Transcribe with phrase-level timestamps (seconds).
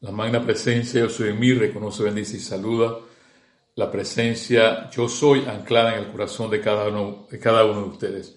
[0.00, 2.98] La magna presencia yo soy en mí, reconoce, bendice y saluda
[3.78, 7.88] la presencia yo soy anclada en el corazón de cada uno de, cada uno de
[7.88, 8.36] ustedes.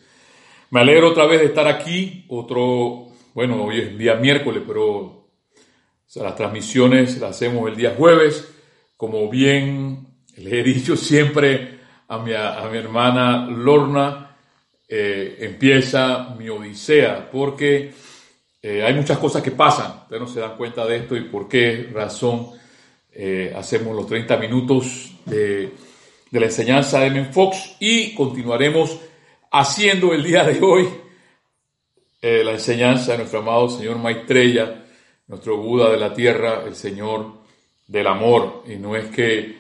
[0.69, 5.29] Me alegro otra vez de estar aquí, otro, bueno, hoy es día miércoles, pero
[6.13, 8.53] las transmisiones las hacemos el día jueves.
[8.95, 10.05] Como bien
[10.37, 14.37] le he dicho siempre a mi, a mi hermana Lorna,
[14.87, 17.93] eh, empieza mi odisea, porque
[18.61, 21.47] eh, hay muchas cosas que pasan, ustedes no se dan cuenta de esto y por
[21.47, 22.49] qué razón
[23.11, 25.71] eh, hacemos los 30 minutos de,
[26.29, 28.97] de la enseñanza de Men Fox y continuaremos
[29.51, 30.87] haciendo el día de hoy
[32.23, 34.85] eh, la enseñanza de nuestro amado Señor Maitreya,
[35.27, 37.41] nuestro Buda de la tierra, el Señor
[37.87, 38.63] del amor.
[38.67, 39.57] Y no es que,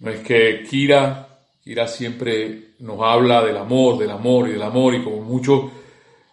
[0.00, 4.94] no es que Kira, Kira siempre nos habla del amor, del amor y del amor,
[4.94, 5.70] y como muchos,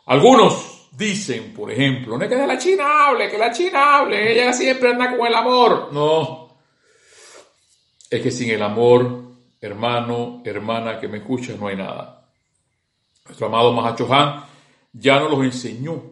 [0.08, 4.54] algunos dicen, por ejemplo, no es que la China hable, que la China hable, ella
[4.54, 5.90] siempre anda con el amor.
[5.91, 6.41] No,
[8.12, 9.23] es que sin el amor,
[9.62, 12.28] hermano, hermana que me escucha, no hay nada.
[13.25, 14.44] Nuestro amado Mahacho Han
[14.92, 16.03] ya nos los enseñó.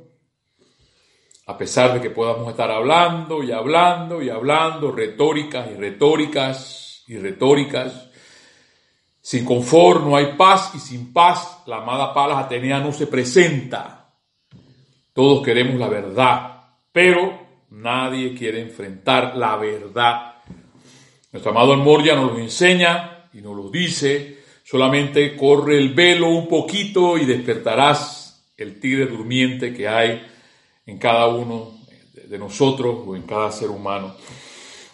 [1.47, 7.17] A pesar de que podamos estar hablando y hablando y hablando, retóricas y retóricas y
[7.17, 8.09] retóricas,
[9.19, 13.98] sin confort no hay paz y sin paz la amada Palas Atenea no se presenta.
[15.13, 20.35] Todos queremos la verdad, pero nadie quiere enfrentar la verdad.
[21.31, 26.29] Nuestro amado amor ya nos lo enseña y nos lo dice Solamente corre el velo
[26.29, 30.21] un poquito y despertarás el tigre durmiente que hay
[30.85, 31.71] en cada uno
[32.13, 34.15] de nosotros o en cada ser humano.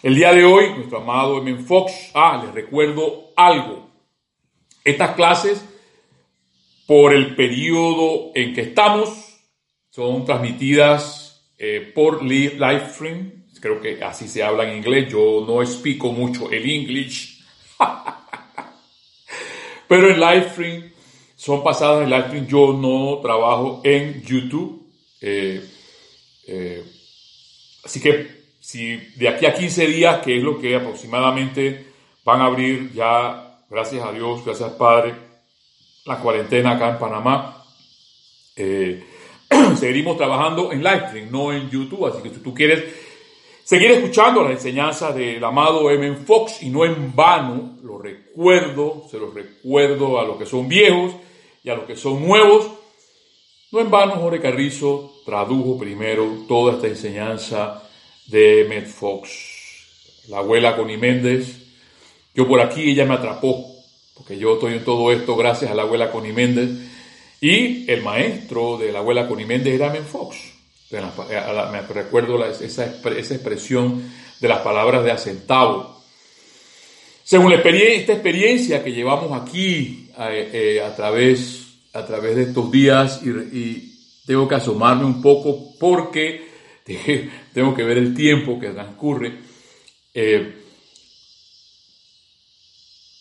[0.02, 1.58] El día de hoy, nuestro amado M.
[1.58, 3.90] Fox, ah, les recuerdo algo.
[4.82, 5.62] Estas clases,
[6.86, 9.25] por el periodo en que estamos,
[9.96, 13.46] son transmitidas eh, por Livestream.
[13.58, 15.10] Creo que así se habla en inglés.
[15.10, 17.40] Yo no explico mucho el inglés.
[19.88, 20.92] Pero en Livestream
[21.34, 22.46] son pasadas en Livestream.
[22.46, 24.86] Yo no trabajo en YouTube.
[25.22, 25.66] Eh,
[26.46, 26.84] eh,
[27.82, 28.26] así que
[28.60, 31.86] si de aquí a 15 días, que es lo que aproximadamente
[32.22, 35.14] van a abrir ya, gracias a Dios, gracias Padre,
[36.04, 37.64] la cuarentena acá en Panamá,
[38.56, 39.02] eh,
[39.78, 42.06] seguiremos trabajando en Livestream, no en YouTube.
[42.06, 42.84] Así que si tú quieres
[43.64, 46.16] seguir escuchando las enseñanzas del amado M.
[46.16, 51.12] Fox y no en vano, lo recuerdo, se los recuerdo a los que son viejos
[51.64, 52.70] y a los que son nuevos.
[53.72, 57.82] No en vano Jorge Carrizo tradujo primero toda esta enseñanza
[58.26, 58.82] de M.
[58.82, 60.26] Fox.
[60.28, 61.66] La abuela Connie Méndez,
[62.34, 63.64] yo por aquí ella me atrapó,
[64.14, 66.70] porque yo estoy en todo esto gracias a la abuela Connie Méndez.
[67.46, 70.04] Y el maestro de la abuela Connie Méndez era M.
[70.04, 70.36] Fox.
[70.90, 71.00] Eh,
[71.70, 74.02] me recuerdo esa, expresión
[74.40, 76.02] de las palabras de acentavo.
[77.22, 82.42] Según la experiencia, esta experiencia que llevamos aquí eh, eh, a, través, a través de
[82.42, 83.92] estos días y,
[84.26, 86.48] tengo que asomarme un poco porque
[87.54, 89.38] tengo que ver el tiempo que transcurre.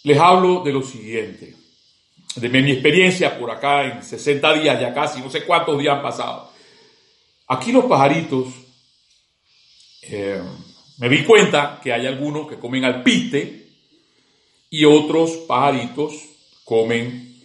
[0.04, 1.54] les hablo de lo siguiente,
[2.36, 6.04] de mi experiencia por acá en 60 días ya casi, no sé cuántos días han
[6.04, 6.52] pasado.
[7.48, 8.48] Aquí los pajaritos,
[10.02, 10.42] eh,
[10.98, 13.70] me di cuenta que hay algunos que comen alpiste
[14.70, 16.14] y otros pajaritos
[16.64, 17.42] comen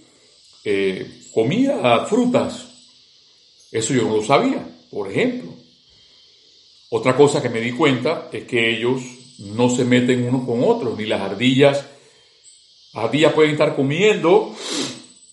[0.65, 2.67] eh, comida, frutas.
[3.71, 5.55] Eso yo no lo sabía, por ejemplo.
[6.91, 9.01] Otra cosa que me di cuenta es que ellos
[9.39, 11.87] no se meten unos con otros, ni las ardillas.
[12.93, 14.55] Las ardillas pueden estar comiendo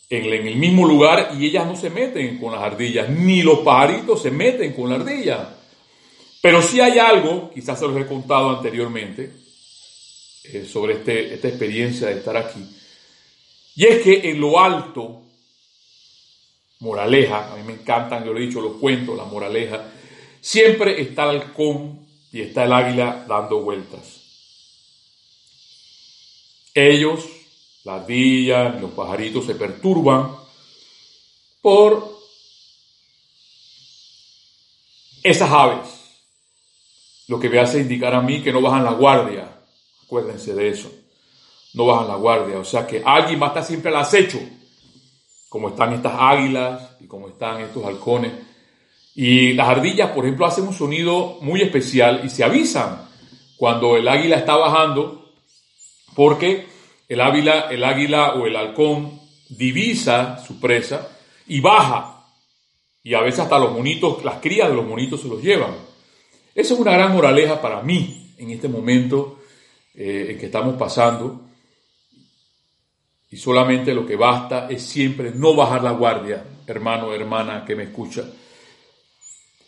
[0.09, 4.21] en, el mismo lugar y ellas no se meten con las ardillas, ni los pajaritos
[4.21, 5.55] se meten con la ardilla.
[6.41, 9.31] Pero sí hay algo, quizás se los he contado anteriormente,
[10.43, 12.63] eh, sobre este, esta experiencia de estar aquí,
[13.75, 15.21] y es que en lo alto,
[16.79, 19.91] moraleja, a mí me encantan, yo lo he dicho, los cuentos, la moraleja,
[20.41, 24.21] siempre está el halcón y está el águila dando vueltas.
[26.73, 27.36] Ellos
[27.87, 30.35] las ardillas, los pajaritos se perturban
[31.61, 32.17] por
[35.23, 35.87] esas aves.
[37.27, 39.61] Lo que me hace indicar a mí que no bajan la guardia.
[40.03, 40.91] Acuérdense de eso.
[41.75, 42.59] No bajan la guardia.
[42.59, 44.39] O sea que alguien va a estar siempre al acecho.
[45.47, 48.33] Como están estas águilas y como están estos halcones.
[49.15, 53.07] Y las ardillas, por ejemplo, hacen un sonido muy especial y se avisan
[53.55, 55.31] cuando el águila está bajando
[56.15, 56.76] porque
[57.07, 59.19] el águila, el águila o el halcón
[59.49, 61.09] divisa su presa
[61.47, 62.25] y baja.
[63.03, 65.75] Y a veces hasta los monitos, las crías de los monitos se los llevan.
[66.53, 69.39] Esa es una gran moraleja para mí en este momento
[69.93, 71.41] eh, en que estamos pasando.
[73.29, 77.83] Y solamente lo que basta es siempre no bajar la guardia, hermano, hermana que me
[77.83, 78.23] escucha.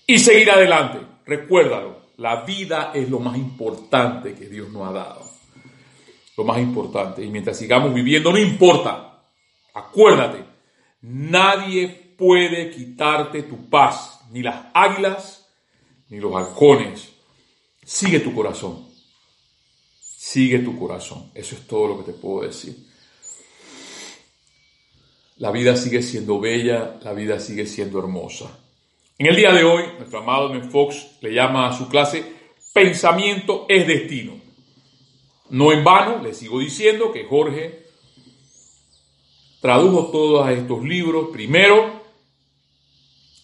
[0.08, 1.00] Y seguir adelante.
[1.26, 5.29] Recuérdalo, la vida es lo más importante que Dios nos ha dado.
[6.40, 7.22] Lo más importante.
[7.22, 9.26] Y mientras sigamos viviendo, no importa.
[9.74, 10.46] Acuérdate,
[11.02, 15.52] nadie puede quitarte tu paz, ni las águilas,
[16.08, 17.10] ni los halcones.
[17.84, 18.88] Sigue tu corazón.
[20.00, 21.30] Sigue tu corazón.
[21.36, 22.88] Eso es todo lo que te puedo decir.
[25.40, 28.46] La vida sigue siendo bella, la vida sigue siendo hermosa.
[29.18, 32.24] En el día de hoy, nuestro amado Ben Fox le llama a su clase
[32.72, 34.49] Pensamiento es destino.
[35.50, 37.84] No en vano, le sigo diciendo que Jorge
[39.62, 42.00] tradujo todos estos libros, primero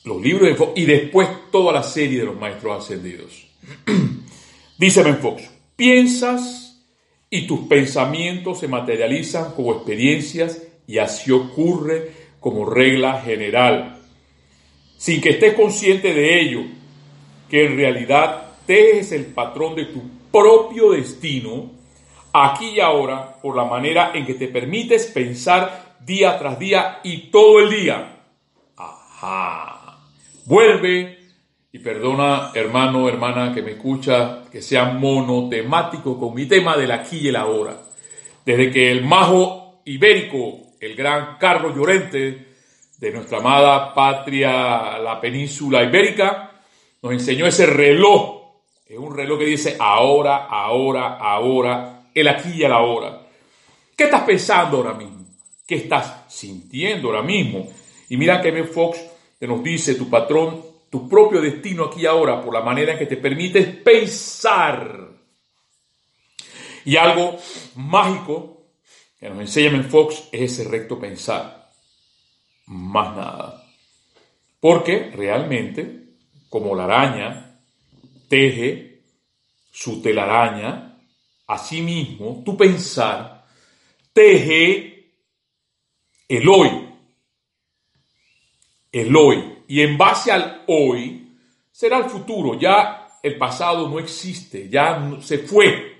[0.06, 3.48] los libros de Fox y después toda la serie de los maestros ascendidos.
[4.78, 6.84] Dice Ben Fox, piensas
[7.30, 14.00] y tus pensamientos se materializan como experiencias y así ocurre como regla general.
[14.98, 16.62] Sin que estés consciente de ello,
[17.50, 20.02] que en realidad tejes el patrón de tu
[20.32, 21.72] propio destino,
[22.44, 27.30] aquí y ahora, por la manera en que te permites pensar día tras día y
[27.32, 28.18] todo el día.
[28.78, 30.00] Ajá.
[30.46, 31.20] Vuelve
[31.72, 37.20] y perdona, hermano, hermana, que me escucha, que sea monotemático con mi tema del aquí
[37.20, 37.78] y el ahora.
[38.46, 42.48] Desde que el majo ibérico el gran Carlos Llorente
[42.98, 46.52] de nuestra amada patria, la península ibérica,
[47.02, 48.44] nos enseñó ese reloj.
[48.88, 53.28] Es un reloj que dice ahora, ahora, ahora, el aquí y el ahora.
[53.96, 55.26] ¿Qué estás pensando ahora mismo?
[55.68, 57.68] ¿Qué estás sintiendo ahora mismo?
[58.10, 59.00] Y mira que Ben Fox
[59.38, 63.00] te nos dice tu patrón, tu propio destino aquí y ahora, por la manera en
[63.00, 65.10] que te permites pensar.
[66.86, 67.38] Y algo
[67.76, 68.68] mágico
[69.20, 71.70] que nos enseña en Fox es ese recto pensar.
[72.68, 73.64] Más nada.
[74.60, 76.16] Porque realmente,
[76.50, 77.60] como la araña
[78.30, 79.02] teje
[79.72, 80.95] su telaraña,
[81.48, 83.46] asimismo, tu pensar
[84.14, 85.12] teje
[86.28, 86.90] el hoy.
[88.92, 89.64] El hoy.
[89.68, 91.38] Y en base al hoy
[91.72, 92.58] será el futuro.
[92.58, 95.96] Ya el pasado no existe, ya se fue.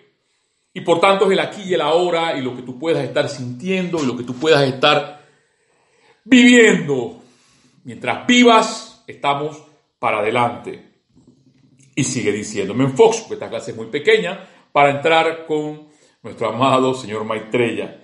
[0.74, 3.28] Y por tanto es el aquí y el ahora y lo que tú puedas estar
[3.30, 5.26] sintiendo y lo que tú puedas estar
[6.24, 7.22] viviendo.
[7.84, 9.62] Mientras vivas, estamos
[10.00, 10.94] para adelante.
[11.96, 15.88] Y sigue diciéndome en Fox, porque esta clase es muy pequeña, para entrar con
[16.22, 18.02] nuestro amado señor Maitreya.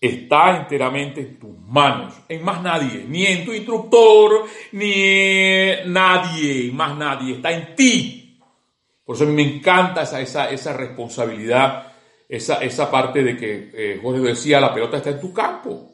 [0.00, 6.96] Está enteramente en tus manos, en más nadie, ni en tu instructor, ni nadie, más
[6.96, 8.40] nadie, está en ti.
[9.04, 11.92] Por eso a mí me encanta esa, esa, esa responsabilidad,
[12.28, 15.92] esa, esa parte de que eh, Jorge decía, la pelota está en tu campo.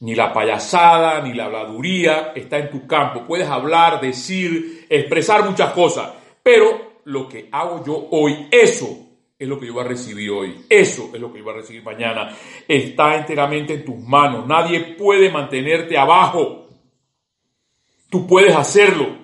[0.00, 3.24] Ni la payasada, ni la habladuría está en tu campo.
[3.24, 6.10] Puedes hablar, decir, expresar muchas cosas,
[6.42, 9.06] pero lo que hago yo hoy, eso
[9.38, 10.66] es lo que yo voy a recibir hoy.
[10.68, 12.36] Eso es lo que yo voy a recibir mañana.
[12.66, 14.46] Está enteramente en tus manos.
[14.46, 16.68] Nadie puede mantenerte abajo.
[18.10, 19.16] Tú puedes hacerlo.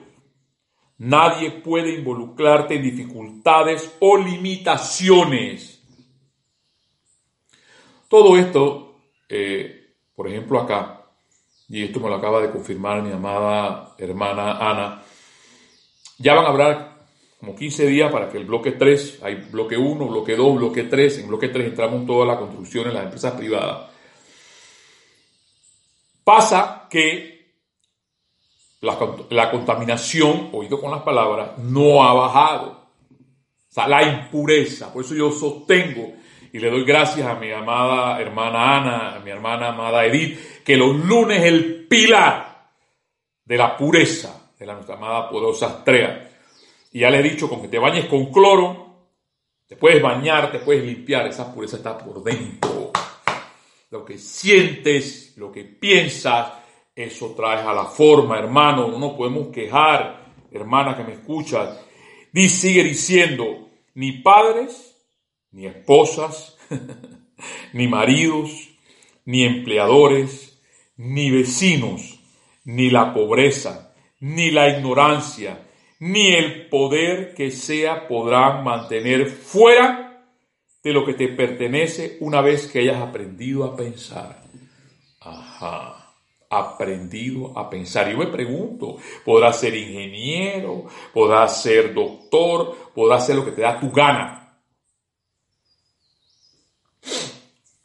[0.98, 5.82] Nadie puede involucrarte en dificultades o limitaciones.
[8.08, 11.03] Todo esto, eh, por ejemplo acá,
[11.69, 15.03] y esto me lo acaba de confirmar mi amada hermana Ana,
[16.19, 16.94] ya van a hablar
[17.44, 21.19] como 15 días para que el bloque 3, hay bloque 1, bloque 2, bloque 3,
[21.19, 23.91] en bloque 3 entramos toda la construcción en las empresas privadas.
[26.24, 27.34] Pasa que
[28.81, 32.89] la, contaminación, oído con las palabras, no ha bajado.
[33.10, 34.91] O sea, la impureza.
[34.91, 36.15] Por eso yo sostengo
[36.51, 40.77] y le doy gracias a mi amada hermana Ana, a mi hermana amada Edith, que
[40.79, 42.70] los lunes el pilar
[43.44, 46.23] de la pureza de la nuestra amada poderosa Astrea.
[46.94, 49.08] Y ya le he dicho, con que te bañes con cloro,
[49.67, 52.93] te puedes bañar, te puedes limpiar, esa pureza está por dentro.
[53.91, 56.53] Lo que sientes, lo que piensas,
[56.94, 58.86] eso trae a la forma, hermano.
[58.86, 61.81] No nos podemos quejar, hermana que me escuchas.
[62.32, 64.96] Dice, sigue diciendo, ni padres,
[65.51, 66.56] ni esposas,
[67.72, 68.69] ni maridos,
[69.24, 70.63] ni empleadores,
[70.96, 72.20] ni vecinos,
[72.63, 75.63] ni la pobreza, ni la ignorancia,
[76.01, 80.05] ni el poder que sea podrán mantener fuera
[80.82, 84.43] de lo que te pertenece una vez que hayas aprendido a pensar.
[85.20, 86.01] Ajá.
[86.51, 88.08] aprendido a pensar.
[88.10, 93.81] Yo me pregunto, podrás ser ingeniero, podrás ser doctor, podrás ser lo que te da
[93.81, 94.60] tu gana.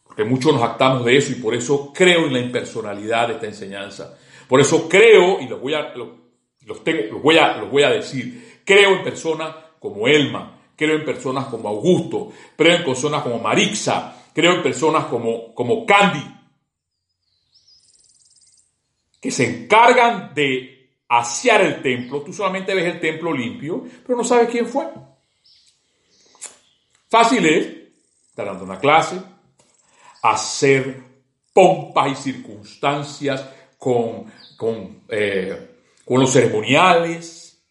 [0.03, 3.45] Porque muchos nos actamos de eso y por eso creo en la impersonalidad de esta
[3.47, 4.17] enseñanza.
[4.47, 5.93] Por eso creo, y los voy a,
[6.65, 11.05] los, tengo, voy a, los voy a decir, creo en personas como Elma, creo en
[11.05, 16.23] personas como Augusto, creo en personas como Marixa, creo en personas como, como Candy,
[19.19, 22.21] que se encargan de asear el templo.
[22.21, 24.87] Tú solamente ves el templo limpio, pero no sabes quién fue.
[27.09, 27.65] Fácil es
[28.29, 29.19] estar dando una clase,
[30.21, 31.03] hacer
[31.51, 35.78] pompas y circunstancias con, con, eh,
[36.09, 37.61] con los ceremoniales.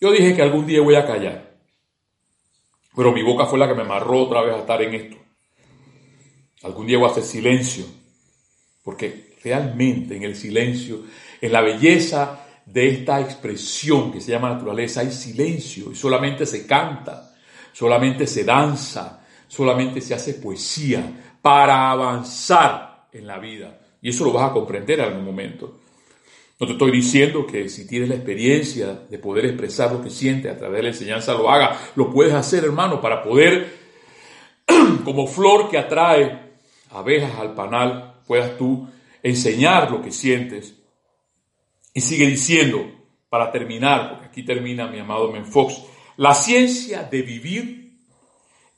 [0.00, 1.58] Yo dije que algún día voy a callar,
[2.96, 5.16] pero mi boca fue la que me amarró otra vez a estar en esto.
[6.64, 7.84] Algún día voy a hacer silencio
[8.82, 11.04] porque realmente en el silencio,
[11.40, 16.66] en la belleza de esta expresión que se llama naturaleza, hay silencio y solamente se
[16.66, 17.32] canta,
[17.72, 23.85] solamente se danza, solamente se hace poesía para avanzar en la vida.
[24.02, 25.80] Y eso lo vas a comprender en algún momento.
[26.58, 30.50] No te estoy diciendo que si tienes la experiencia de poder expresar lo que sientes
[30.50, 31.78] a través de la enseñanza, lo haga.
[31.96, 33.76] Lo puedes hacer, hermano, para poder,
[35.04, 36.46] como flor que atrae
[36.90, 38.88] abejas al panal, puedas tú
[39.22, 40.74] enseñar lo que sientes.
[41.92, 42.90] Y sigue diciendo,
[43.28, 45.82] para terminar, porque aquí termina mi amado Menfox,
[46.16, 47.98] la ciencia de vivir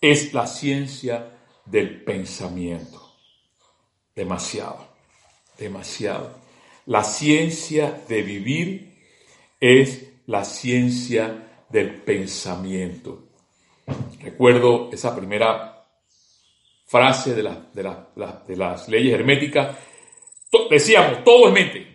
[0.01, 1.33] es la ciencia
[1.65, 3.15] del pensamiento.
[4.15, 4.88] Demasiado,
[5.59, 6.39] demasiado.
[6.87, 8.95] La ciencia de vivir
[9.61, 13.25] es la ciencia del pensamiento.
[14.21, 15.87] Recuerdo esa primera
[16.87, 17.43] frase de,
[17.75, 19.77] de, las leyes herméticas,
[20.71, 21.87] decíamos, todo es mente.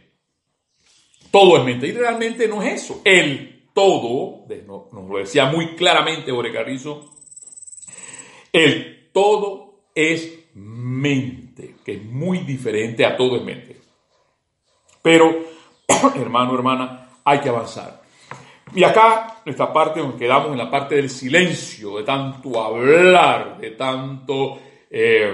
[1.32, 1.88] Todo es mente.
[1.88, 3.02] Y realmente no es eso.
[3.04, 7.10] El todo, nos lo decía muy claramente Ore Carrizo,
[8.52, 13.82] el todo es mente, que es muy diferente a todo es mente.
[15.02, 15.34] Pero,
[16.16, 18.02] hermano, hermana, hay que avanzar.
[18.76, 23.72] Y acá, nuestra parte, nos quedamos en la parte del silencio, de tanto hablar, de
[23.72, 25.34] tanto eh,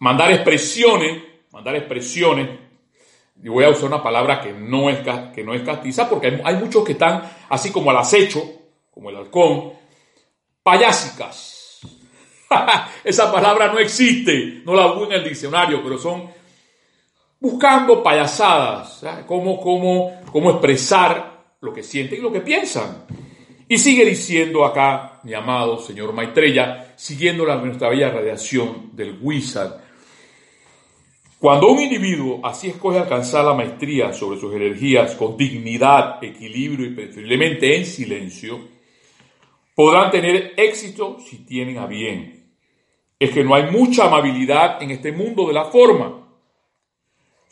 [0.00, 2.48] mandar expresiones, mandar expresiones,
[3.42, 5.00] y voy a usar una palabra que no es,
[5.34, 8.42] que no es castiza, porque hay, muchos que están así como al acecho,
[8.90, 9.72] como el halcón,
[10.62, 11.53] payásicas.
[13.04, 16.28] Esa palabra no existe, no la hubo en el diccionario, pero son
[17.40, 23.04] buscando payasadas, cómo, cómo, cómo expresar lo que sienten y lo que piensan.
[23.68, 29.80] Y sigue diciendo acá, mi amado señor Maitreya, siguiendo la, nuestra bella radiación del Wizard.
[31.38, 36.94] Cuando un individuo así escoge alcanzar la maestría sobre sus energías con dignidad, equilibrio y
[36.94, 38.60] preferiblemente en silencio,
[39.74, 42.33] podrán tener éxito si tienen a bien.
[43.18, 46.24] Es que no hay mucha amabilidad en este mundo de la forma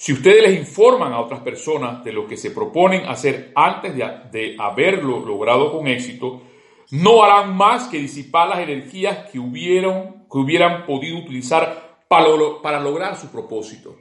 [0.02, 4.56] si ustedes les informan a otras personas de lo que se proponen hacer antes de,
[4.58, 6.42] haberlo logrado con éxito,
[6.90, 12.26] no harán más que disipar las energías que, hubieron, que hubieran podido utilizar para,
[12.60, 13.96] para lograr su propósito.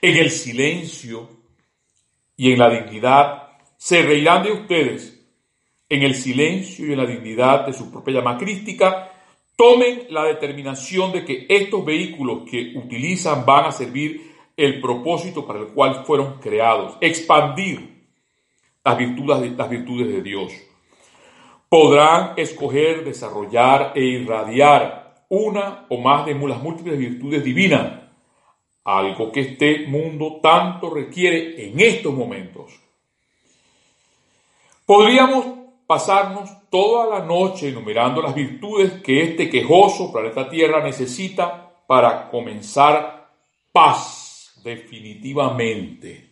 [0.00, 1.28] En el silencio
[2.34, 5.14] y en la dignidad se reirán de ustedes.
[5.90, 8.38] En el silencio y en la dignidad de su propia llama
[9.58, 15.58] tomen la determinación de que estos vehículos que utilizan van a servir el propósito para
[15.58, 18.06] el cual fueron creados, expandir
[18.84, 20.52] las virtudes, las virtudes de Dios.
[21.68, 28.04] Podrán escoger, desarrollar e irradiar una o más de las múltiples virtudes divinas,
[28.84, 32.80] algo que este mundo tanto requiere en estos momentos.
[34.86, 35.57] Podríamos
[35.88, 43.30] pasarnos toda la noche enumerando las virtudes que este quejoso planeta Tierra necesita para comenzar
[43.72, 46.28] paz definitivamente.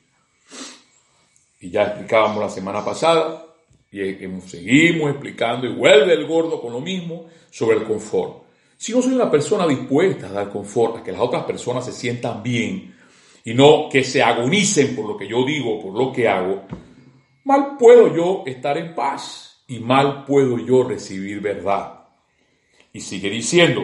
[1.58, 3.46] Y ya explicábamos la semana pasada,
[3.90, 3.98] y
[4.46, 8.42] seguimos explicando, y vuelve el gordo con lo mismo, sobre el confort.
[8.76, 11.92] Si no soy una persona dispuesta a dar confort, a que las otras personas se
[11.92, 12.94] sientan bien,
[13.42, 16.64] y no que se agonicen por lo que yo digo, por lo que hago,
[17.47, 22.05] mal puedo yo estar en paz, y mal puedo yo recibir verdad.
[22.93, 23.83] Y sigue diciendo,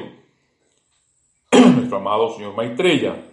[1.53, 3.29] nuestro amado señor Maitreya,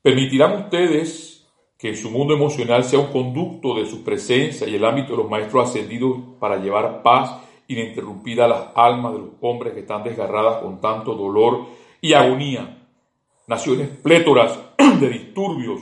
[0.00, 1.46] ¿Permitirán ustedes
[1.76, 5.30] que su mundo emocional sea un conducto de su presencia y el ámbito de los
[5.30, 10.62] maestros ascendidos para llevar paz ininterrumpida a las almas de los hombres que están desgarradas
[10.62, 11.66] con tanto dolor
[12.00, 12.86] y agonía,
[13.48, 14.58] naciones plétoras
[15.00, 15.80] de disturbios,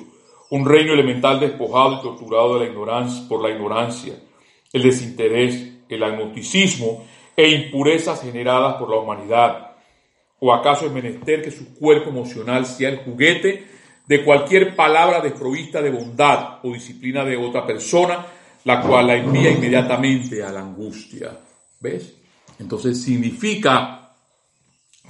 [0.51, 4.15] un reino elemental despojado y torturado de la ignorancia, por la ignorancia,
[4.73, 9.73] el desinterés, el agnosticismo e impurezas generadas por la humanidad.
[10.39, 13.67] ¿O acaso es menester que su cuerpo emocional sea el juguete
[14.07, 18.27] de cualquier palabra desprovista de bondad o disciplina de otra persona,
[18.65, 21.39] la cual la envía inmediatamente a la angustia?
[21.81, 22.15] ¿Ves?
[22.59, 24.13] Entonces significa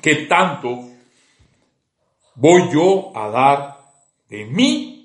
[0.00, 0.88] que tanto
[2.34, 3.76] voy yo a dar
[4.28, 4.95] de mí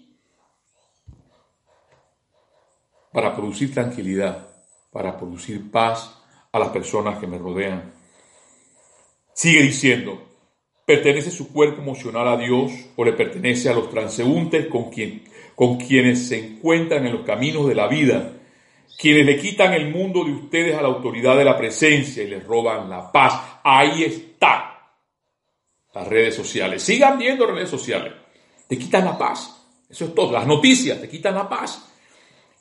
[3.12, 4.48] para producir tranquilidad,
[4.92, 6.18] para producir paz
[6.52, 7.94] a las personas que me rodean.
[9.34, 10.22] Sigue diciendo,
[10.86, 15.24] ¿pertenece su cuerpo emocional a Dios o le pertenece a los transeúntes con, quien,
[15.56, 18.34] con quienes se encuentran en los caminos de la vida?
[19.02, 22.46] quienes le quitan el mundo de ustedes a la autoridad de la presencia y les
[22.46, 23.60] roban la paz.
[23.64, 24.72] Ahí está
[25.92, 26.84] las redes sociales.
[26.84, 28.14] Sigan viendo redes sociales.
[28.68, 29.66] Te quitan la paz.
[29.90, 30.32] Eso es todo.
[30.32, 31.91] Las noticias te quitan la paz.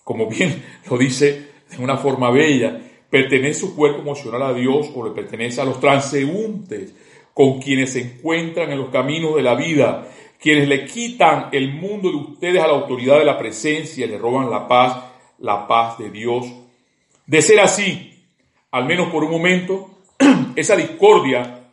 [0.05, 5.05] Como bien lo dice de una forma bella, pertenece su cuerpo emocional a Dios o
[5.07, 6.95] le pertenece a los transeúntes
[7.35, 12.11] con quienes se encuentran en los caminos de la vida, quienes le quitan el mundo
[12.11, 16.11] de ustedes a la autoridad de la presencia le roban la paz la paz de
[16.11, 16.47] Dios.
[17.27, 18.25] De ser así,
[18.71, 19.91] al menos por un momento,
[20.57, 21.71] esa discordia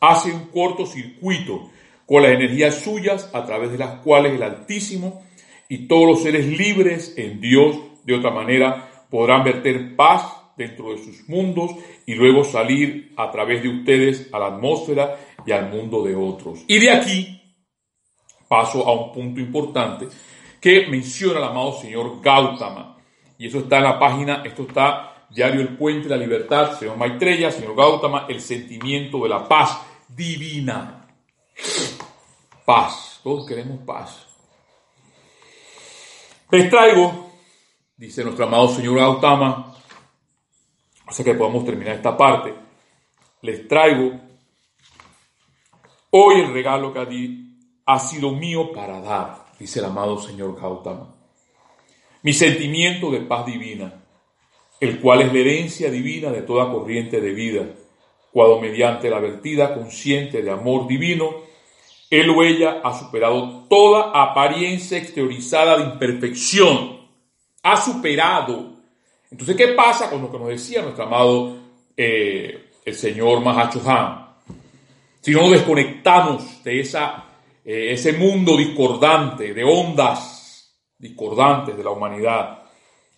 [0.00, 1.70] hace un cortocircuito
[2.06, 5.22] con las energías suyas a través de las cuales el Altísimo
[5.72, 10.98] y todos los seres libres en Dios de otra manera podrán verter paz dentro de
[10.98, 11.70] sus mundos
[12.04, 16.62] y luego salir a través de ustedes a la atmósfera y al mundo de otros.
[16.68, 17.40] Y de aquí
[18.46, 20.08] paso a un punto importante
[20.60, 22.98] que menciona el amado señor Gautama.
[23.38, 26.98] Y eso está en la página, esto está Diario El Puente de la Libertad, señor
[26.98, 31.08] Maitreya, señor Gautama, el sentimiento de la paz divina.
[32.66, 34.31] Paz, todos queremos paz.
[36.52, 37.30] Les traigo,
[37.96, 39.74] dice nuestro amado señor Gautama,
[41.10, 42.52] sea que podemos terminar esta parte,
[43.40, 44.20] les traigo
[46.10, 47.38] hoy el regalo que
[47.86, 51.14] ha sido mío para dar dice el amado señor Gautama.
[52.22, 54.04] Mi sentimiento de paz divina,
[54.78, 57.64] el cual es la herencia divina de toda corriente de vida,
[58.30, 61.30] cuando mediante la vertida consciente de amor divino,
[62.12, 67.00] él o ella ha superado toda apariencia exteriorizada de imperfección.
[67.62, 68.74] Ha superado.
[69.30, 71.56] Entonces, ¿qué pasa con lo que nos decía nuestro amado
[71.96, 73.80] eh, el señor Mahacho?
[75.22, 77.24] Si no nos desconectamos de esa
[77.64, 82.64] eh, ese mundo discordante, de ondas discordantes de la humanidad,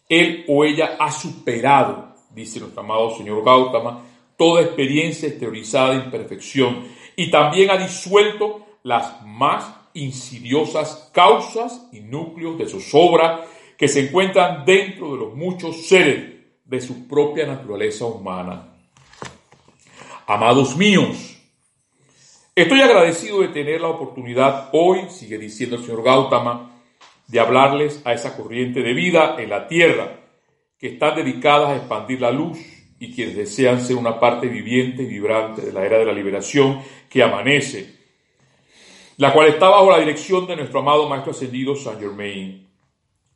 [0.09, 4.05] él o ella ha superado, dice nuestro amado señor Gautama,
[4.37, 12.57] toda experiencia exteriorizada de imperfección y también ha disuelto las más insidiosas causas y núcleos
[12.57, 13.45] de zozobra
[13.77, 16.33] que se encuentran dentro de los muchos seres
[16.65, 18.69] de su propia naturaleza humana.
[20.27, 21.35] Amados míos,
[22.57, 26.71] Estoy agradecido de tener la oportunidad hoy, sigue diciendo el señor Gautama,
[27.27, 30.21] de hablarles a esa corriente de vida en la tierra,
[30.79, 32.61] que están dedicadas a expandir la luz
[33.01, 36.81] y quienes desean ser una parte viviente y vibrante de la era de la liberación
[37.11, 38.04] que amanece,
[39.17, 42.69] la cual está bajo la dirección de nuestro amado Maestro Ascendido Saint Germain.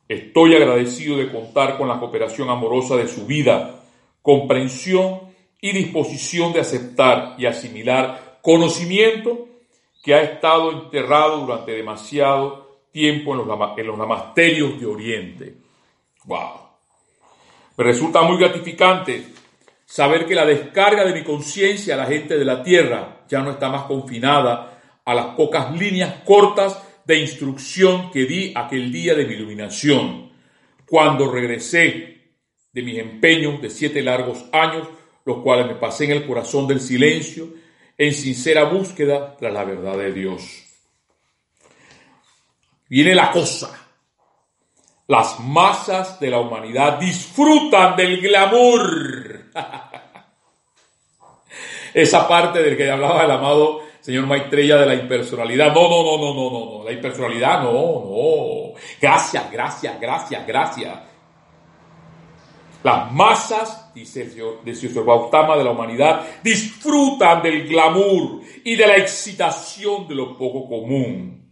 [0.07, 3.83] Estoy agradecido de contar con la cooperación amorosa de su vida,
[4.21, 5.21] comprensión
[5.61, 9.47] y disposición de aceptar y asimilar conocimiento
[10.01, 15.57] que ha estado enterrado durante demasiado tiempo en los, en los namasterios de Oriente.
[16.25, 16.69] ¡Wow!
[17.77, 19.25] Me resulta muy gratificante
[19.85, 23.51] saber que la descarga de mi conciencia a la gente de la tierra ya no
[23.51, 24.78] está más confinada
[25.09, 30.31] a las pocas líneas cortas de instrucción que di aquel día de mi iluminación,
[30.85, 32.29] cuando regresé
[32.71, 34.87] de mis empeños de siete largos años,
[35.25, 37.47] los cuales me pasé en el corazón del silencio
[37.97, 40.63] en sincera búsqueda tras la verdad de Dios.
[42.87, 43.89] Viene la cosa.
[45.07, 49.45] Las masas de la humanidad disfrutan del glamour.
[51.95, 55.71] Esa parte del que hablaba el amado señor Maitreya de la impersonalidad.
[55.71, 56.83] No, no, no, no, no, no, no.
[56.83, 58.73] La impersonalidad, no, no.
[58.99, 60.99] Gracias, gracias, gracias, gracias.
[62.81, 68.75] Las masas, dice el señor, de señor Gautama, de la humanidad, disfrutan del glamour y
[68.75, 71.47] de la excitación de lo poco común.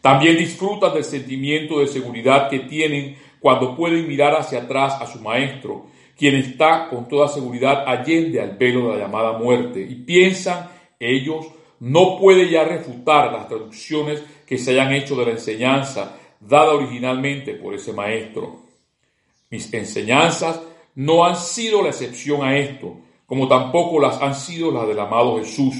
[0.00, 5.20] También disfrutan del sentimiento de seguridad que tienen cuando pueden mirar hacia atrás a su
[5.20, 10.70] maestro, quien está con toda seguridad allende al velo de la llamada muerte, y piensan
[10.98, 11.48] ellos
[11.80, 17.54] no puede ya refutar las traducciones que se hayan hecho de la enseñanza dada originalmente
[17.54, 18.62] por ese maestro.
[19.50, 20.60] Mis enseñanzas
[20.94, 25.38] no han sido la excepción a esto, como tampoco las han sido las del amado
[25.38, 25.74] Jesús,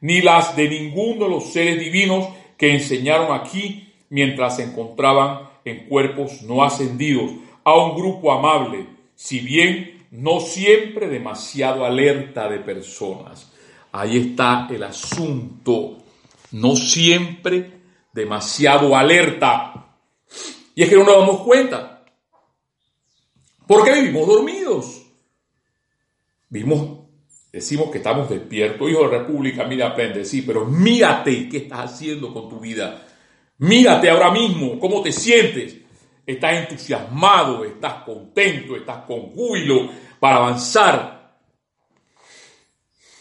[0.00, 5.86] ni las de ninguno de los seres divinos que enseñaron aquí mientras se encontraban en
[5.86, 7.32] cuerpos no ascendidos,
[7.64, 13.52] a un grupo amable, si bien no siempre demasiado alerta de personas.
[13.92, 15.98] Ahí está el asunto,
[16.52, 17.80] no siempre
[18.12, 19.96] demasiado alerta.
[20.74, 22.04] Y es que no nos damos cuenta.
[23.66, 25.02] Porque vivimos dormidos.
[26.48, 27.00] Vivimos,
[27.52, 28.88] decimos que estamos despiertos.
[28.90, 33.06] Hijo de la República, mira, aprende, sí, pero mírate qué estás haciendo con tu vida.
[33.58, 35.76] Mírate ahora mismo, cómo te sientes.
[36.26, 39.88] Estás entusiasmado, estás contento, estás con júbilo
[40.20, 41.15] para avanzar.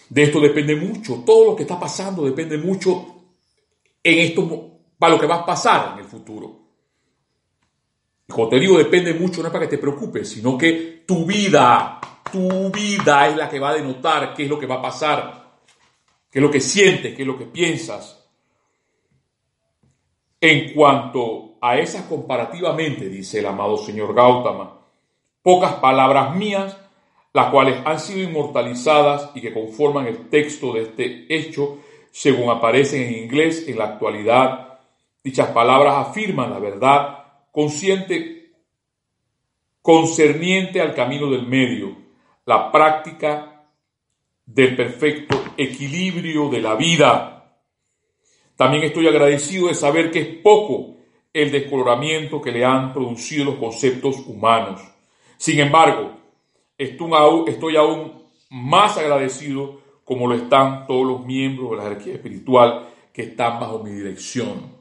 [0.10, 1.24] De esto depende mucho.
[1.26, 3.16] Todo lo que está pasando depende mucho
[4.04, 6.66] en esto, para lo que va a pasar en el futuro.
[8.28, 12.00] Te digo, depende mucho, no es para que te preocupes, sino que tu vida,
[12.32, 15.60] tu vida es la que va a denotar qué es lo que va a pasar,
[16.30, 18.28] qué es lo que sientes, qué es lo que piensas.
[20.42, 24.82] En cuanto a esas comparativamente, dice el amado señor Gautama,
[25.42, 26.78] pocas palabras mías,
[27.36, 33.04] las cuales han sido inmortalizadas y que conforman el texto de este hecho, según aparecen
[33.04, 34.80] en inglés en la actualidad,
[35.22, 38.54] dichas palabras afirman la verdad consciente
[39.82, 41.98] concerniente al camino del medio,
[42.46, 43.66] la práctica
[44.46, 47.36] del perfecto equilibrio de la vida
[48.56, 50.96] también estoy agradecido de saber que es poco
[51.34, 54.82] el descoloramiento que le han producido los conceptos humanos.
[55.36, 56.14] Sin embargo,
[56.78, 63.24] estoy aún más agradecido como lo están todos los miembros de la jerarquía espiritual que
[63.24, 64.76] están bajo mi dirección.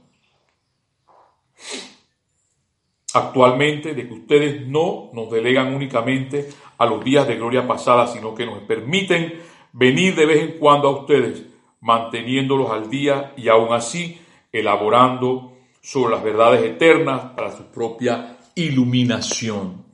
[3.14, 8.34] Actualmente, de que ustedes no nos delegan únicamente a los días de gloria pasada, sino
[8.34, 9.40] que nos permiten
[9.72, 11.44] venir de vez en cuando a ustedes
[11.80, 14.18] manteniéndolos al día y aún así
[14.50, 19.84] elaborando sobre las verdades eternas para su propia iluminación.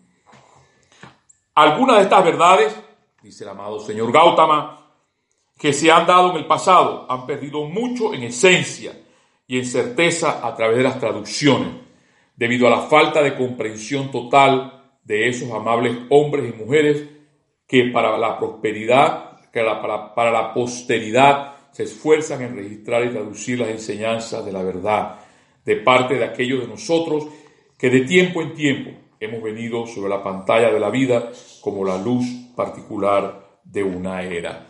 [1.60, 2.74] Algunas de estas verdades,
[3.22, 4.78] dice el amado señor Gautama,
[5.58, 8.98] que se han dado en el pasado, han perdido mucho en esencia
[9.46, 11.68] y en certeza a través de las traducciones,
[12.34, 17.04] debido a la falta de comprensión total de esos amables hombres y mujeres
[17.66, 23.58] que para la prosperidad, que para, para la posteridad se esfuerzan en registrar y traducir
[23.58, 25.18] las enseñanzas de la verdad
[25.62, 27.26] de parte de aquellos de nosotros
[27.76, 31.30] que de tiempo en tiempo hemos venido sobre la pantalla de la vida
[31.60, 34.66] como la luz particular de una era.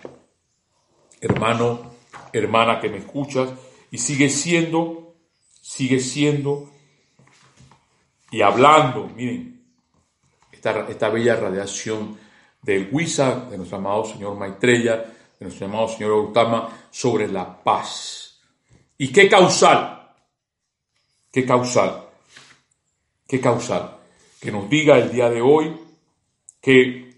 [1.20, 1.92] Hermano,
[2.32, 3.50] hermana que me escuchas,
[3.92, 5.14] y sigue siendo,
[5.60, 6.70] sigue siendo
[8.30, 9.64] y hablando, miren,
[10.52, 12.18] esta, esta bella radiación
[12.62, 18.40] del Huiza, de nuestro amado Señor Maitreya, de nuestro amado Señor Gautama sobre la paz.
[18.98, 20.12] ¿Y qué causal?
[21.32, 22.04] ¿Qué causal?
[23.26, 23.99] ¿Qué causal?
[24.40, 25.76] Que nos diga el día de hoy
[26.60, 27.14] que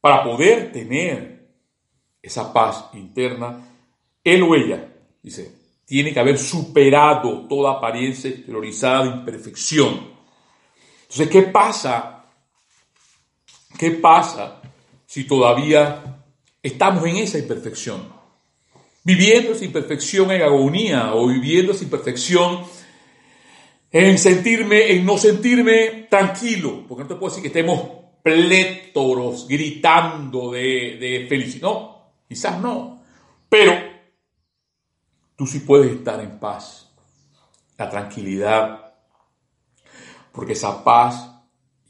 [0.00, 1.48] para poder tener
[2.22, 3.66] esa paz interna,
[4.24, 4.88] él o ella,
[5.22, 10.10] dice, tiene que haber superado toda apariencia exteriorizada de imperfección.
[11.02, 12.24] Entonces, ¿qué pasa?
[13.78, 14.60] ¿Qué pasa
[15.06, 16.18] si todavía
[16.62, 18.08] estamos en esa imperfección.
[19.04, 22.64] Viviendo esa imperfección en agonía o viviendo esa imperfección
[23.90, 27.82] en sentirme, en no sentirme tranquilo, porque no te puedo decir que estemos
[28.22, 31.62] plétoros gritando de, de felicidad.
[31.62, 33.02] No, quizás no.
[33.48, 33.72] Pero
[35.36, 36.90] tú sí puedes estar en paz,
[37.78, 38.94] la tranquilidad,
[40.32, 41.30] porque esa paz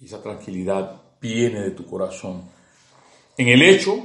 [0.01, 2.43] y esa tranquilidad viene de tu corazón.
[3.37, 3.97] En el hecho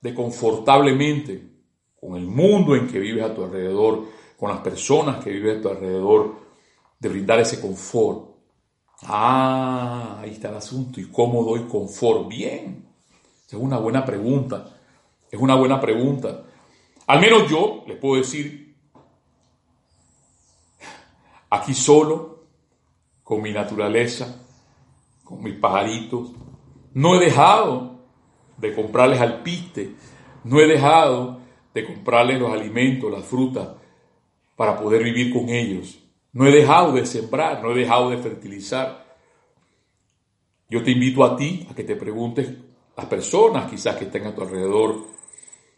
[0.00, 1.42] de confortablemente
[2.00, 4.04] con el mundo en que vives a tu alrededor,
[4.38, 6.43] con las personas que vives a tu alrededor,
[7.04, 8.30] de brindar ese confort.
[9.02, 11.00] Ah, ahí está el asunto.
[11.00, 12.28] ¿Y cómo doy confort?
[12.28, 12.88] Bien.
[13.46, 14.80] Es una buena pregunta.
[15.30, 16.44] Es una buena pregunta.
[17.06, 18.74] Al menos yo les puedo decir,
[21.50, 22.46] aquí solo,
[23.22, 24.42] con mi naturaleza,
[25.24, 26.30] con mis pajaritos,
[26.94, 27.98] no he dejado
[28.56, 29.94] de comprarles alpiste,
[30.44, 31.40] no he dejado
[31.74, 33.68] de comprarles los alimentos, las frutas,
[34.56, 36.03] para poder vivir con ellos.
[36.34, 39.04] No he dejado de sembrar, no he dejado de fertilizar.
[40.68, 42.50] Yo te invito a ti a que te preguntes
[42.96, 45.06] las personas quizás que estén a tu alrededor,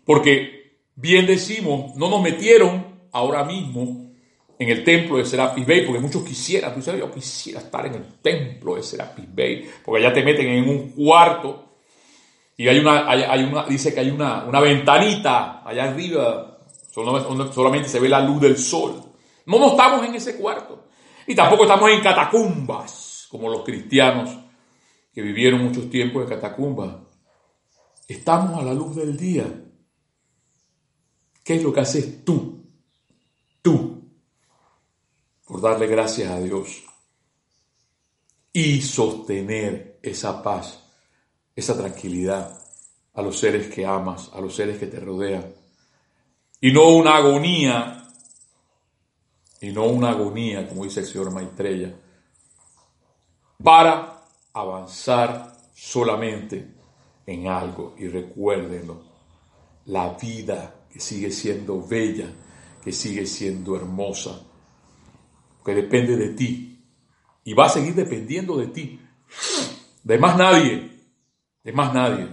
[0.04, 4.10] porque bien decimos, no nos metieron ahora mismo
[4.58, 7.94] en el templo de Serapis Bay, porque muchos quisieran, tú sabes, yo quisiera estar en
[7.94, 11.66] el templo de Serapis Bay, porque allá te meten en un cuarto
[12.56, 16.58] y hay una, hay, una dice que hay una, una ventanita allá arriba,
[16.90, 19.02] solamente se ve la luz del sol.
[19.46, 20.88] No, estamos en ese cuarto.
[21.26, 24.36] Y tampoco estamos en catacumbas, como los cristianos
[25.12, 26.94] que vivieron muchos tiempos en catacumbas.
[28.06, 29.46] Estamos a la luz del día.
[31.42, 32.64] ¿Qué es lo que haces tú?
[33.62, 34.02] Tú.
[35.46, 36.82] Por darle gracias a Dios.
[38.52, 40.84] Y sostener esa paz,
[41.54, 42.60] esa tranquilidad
[43.14, 45.54] a los seres que amas, a los seres que te rodean.
[46.60, 48.05] Y no una agonía
[49.60, 51.94] y no una agonía, como dice el señor Maitreya,
[53.62, 56.74] para avanzar solamente
[57.26, 57.94] en algo.
[57.98, 59.02] Y recuérdenlo,
[59.86, 62.28] la vida que sigue siendo bella,
[62.82, 64.40] que sigue siendo hermosa,
[65.64, 66.84] que depende de ti
[67.44, 69.00] y va a seguir dependiendo de ti,
[70.02, 70.90] de más nadie,
[71.62, 72.28] de más nadie.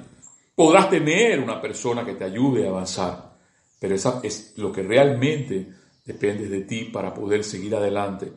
[0.56, 3.38] Podrás tener una persona que te ayude a avanzar,
[3.80, 8.32] pero esa es lo que realmente depende de ti para poder seguir adelante,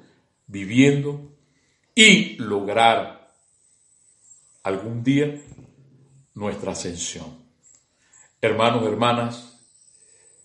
[0.46, 1.33] viviendo
[1.94, 3.33] y lograr
[4.62, 5.42] algún día
[6.35, 7.46] nuestra ascensión.
[8.40, 9.57] Hermanos, hermanas,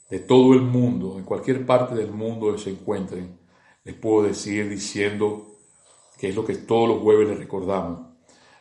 [0.10, 3.40] de todo el mundo, en cualquier parte del mundo que se encuentren,
[3.84, 5.58] les puedo decir diciendo
[6.18, 8.08] que es lo que todos los jueves les recordamos.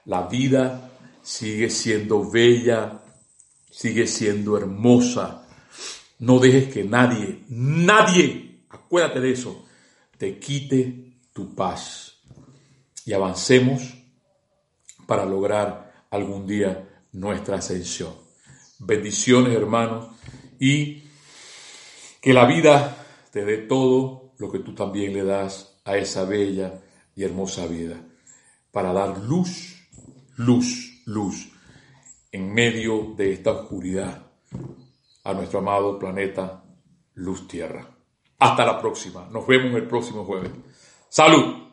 [0.04, 0.90] La vida
[1.22, 3.02] sigue siendo bella,
[3.70, 5.46] sigue siendo hermosa.
[6.20, 8.39] No dejes que nadie, nadie
[8.70, 9.66] acuérdate de eso,
[10.16, 12.18] te quite tu paz
[13.04, 13.94] y avancemos
[15.06, 18.14] para lograr algún día nuestra ascensión.
[18.78, 20.08] Bendiciones hermanos
[20.58, 21.02] y
[22.20, 22.96] que la vida
[23.30, 26.80] te dé todo lo que tú también le das a esa bella
[27.14, 28.00] y hermosa vida
[28.70, 29.88] para dar luz,
[30.36, 31.50] luz, luz
[32.32, 34.26] en medio de esta oscuridad
[35.24, 36.64] a nuestro amado planeta
[37.14, 37.99] Luz Tierra.
[38.40, 39.28] Hasta la próxima.
[39.30, 40.50] Nos vemos el próximo jueves.
[41.08, 41.69] Salud.